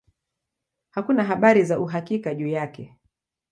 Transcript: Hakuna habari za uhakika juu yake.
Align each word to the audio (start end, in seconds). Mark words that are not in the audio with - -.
Hakuna 0.89 1.23
habari 1.23 1.63
za 1.63 1.79
uhakika 1.79 2.35
juu 2.35 2.47
yake. 2.47 2.95